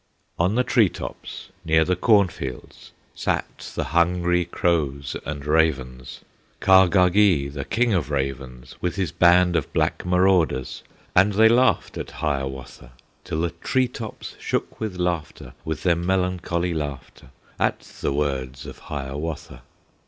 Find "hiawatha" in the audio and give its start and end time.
12.17-12.93, 18.79-19.61